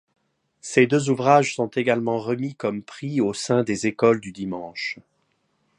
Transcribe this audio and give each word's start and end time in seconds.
Ces 0.61 0.87
deux 0.87 1.11
ouvrages 1.11 1.53
sont 1.53 1.67
également 1.67 2.17
remis 2.17 2.55
comme 2.55 2.81
prix 2.81 3.21
au 3.21 3.35
sein 3.35 3.63
des 3.63 3.85
écoles 3.85 4.19
du 4.19 4.31
dimanche. 4.31 4.97